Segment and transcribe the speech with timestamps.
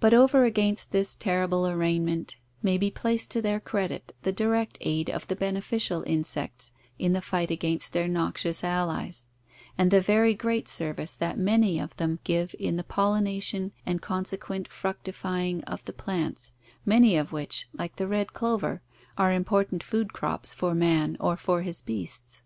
[0.00, 5.08] But over against this terrible arraignment may be placed to their credit the direct aid
[5.08, 9.24] of the beneficial insects in the fight against their noxious allies,
[9.78, 14.68] and the very great service that many of them give in the pollenation and consequent
[14.68, 16.52] fructi fying of the plants,
[16.84, 18.82] many of which, like the red clover,
[19.16, 22.42] are impor tant food crops for man or for his beasts.